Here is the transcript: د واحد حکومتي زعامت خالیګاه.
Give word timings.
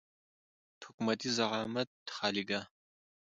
د 0.03 0.03
واحد 0.03 0.83
حکومتي 0.85 1.29
زعامت 1.37 1.89
خالیګاه. 2.15 2.63